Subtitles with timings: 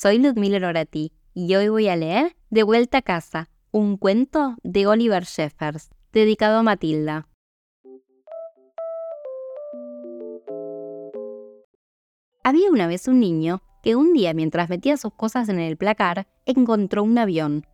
[0.00, 4.86] soy Ludmila Orati y hoy voy a leer De vuelta a casa, un cuento de
[4.86, 7.28] Oliver Sheffers, dedicado a Matilda.
[12.42, 16.26] Había una vez un niño que un día mientras metía sus cosas en el placar
[16.46, 17.66] encontró un avión.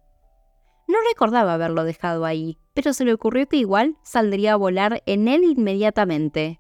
[0.89, 5.29] No recordaba haberlo dejado ahí, pero se le ocurrió que igual saldría a volar en
[5.29, 6.59] él inmediatamente.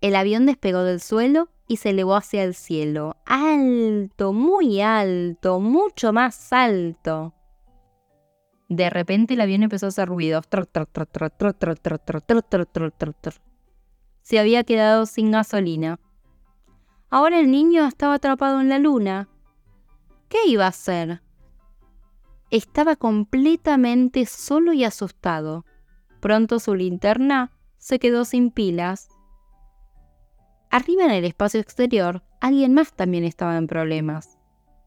[0.00, 6.12] El avión despegó del suelo y se elevó hacia el cielo, alto, muy alto, mucho
[6.12, 7.32] más alto.
[8.68, 10.48] De repente el avión empezó a hacer ruidos.
[14.20, 16.00] Se había quedado sin gasolina.
[17.08, 19.28] Ahora el niño estaba atrapado en la luna.
[20.28, 21.22] ¿Qué iba a hacer?
[22.50, 25.64] Estaba completamente solo y asustado.
[26.18, 29.08] Pronto su linterna se quedó sin pilas.
[30.70, 34.38] Arriba en el espacio exterior, alguien más también estaba en problemas.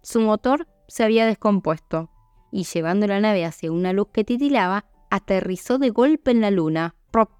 [0.01, 2.09] Su motor se había descompuesto
[2.53, 6.95] y llevando la nave hacia una luz que titilaba, aterrizó de golpe en la luna.
[7.11, 7.31] ¡Prop!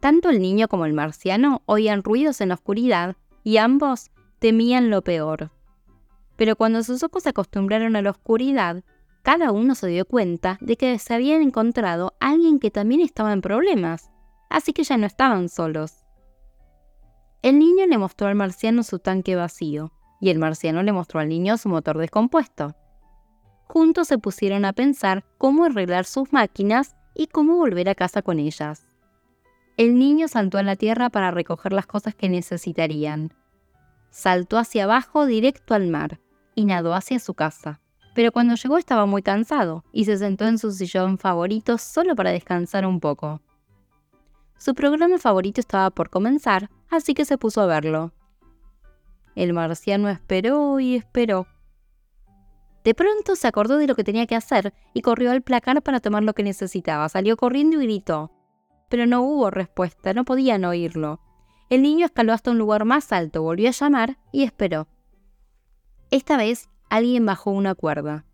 [0.00, 5.02] Tanto el niño como el marciano oían ruidos en la oscuridad y ambos temían lo
[5.02, 5.50] peor.
[6.36, 8.84] Pero cuando sus ojos se acostumbraron a la oscuridad,
[9.22, 13.40] cada uno se dio cuenta de que se habían encontrado alguien que también estaba en
[13.40, 14.10] problemas,
[14.50, 15.99] así que ya no estaban solos.
[17.42, 21.28] El niño le mostró al marciano su tanque vacío, y el marciano le mostró al
[21.28, 22.74] niño su motor descompuesto.
[23.66, 28.38] Juntos se pusieron a pensar cómo arreglar sus máquinas y cómo volver a casa con
[28.38, 28.86] ellas.
[29.78, 33.32] El niño saltó a la tierra para recoger las cosas que necesitarían.
[34.10, 36.20] Saltó hacia abajo directo al mar
[36.54, 37.80] y nadó hacia su casa.
[38.14, 42.32] Pero cuando llegó estaba muy cansado y se sentó en su sillón favorito solo para
[42.32, 43.40] descansar un poco.
[44.60, 48.12] Su programa favorito estaba por comenzar, así que se puso a verlo.
[49.34, 51.46] El marciano esperó y esperó.
[52.84, 56.00] De pronto se acordó de lo que tenía que hacer y corrió al placar para
[56.00, 57.08] tomar lo que necesitaba.
[57.08, 58.32] Salió corriendo y gritó.
[58.90, 61.20] Pero no hubo respuesta, no podían oírlo.
[61.70, 64.88] El niño escaló hasta un lugar más alto, volvió a llamar y esperó.
[66.10, 68.26] Esta vez alguien bajó una cuerda.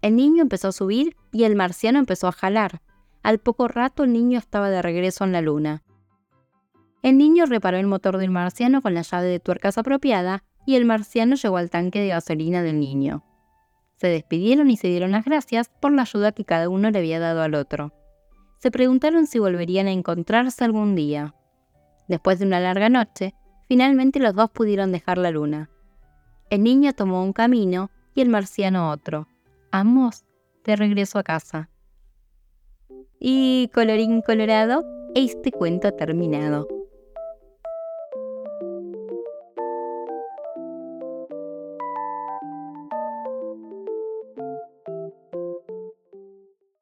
[0.00, 2.82] El niño empezó a subir y el marciano empezó a jalar.
[3.22, 5.82] Al poco rato el niño estaba de regreso en la luna.
[7.02, 10.84] El niño reparó el motor del marciano con la llave de tuercas apropiada y el
[10.84, 13.24] marciano llegó al tanque de gasolina del niño.
[13.96, 17.18] Se despidieron y se dieron las gracias por la ayuda que cada uno le había
[17.18, 17.92] dado al otro.
[18.58, 21.34] Se preguntaron si volverían a encontrarse algún día.
[22.08, 23.34] Después de una larga noche,
[23.68, 25.70] finalmente los dos pudieron dejar la luna.
[26.50, 29.28] El niño tomó un camino y el marciano otro,
[29.70, 30.24] ambos
[30.64, 31.70] de regreso a casa.
[33.22, 34.82] Y colorín colorado,
[35.14, 36.79] este cuento terminado.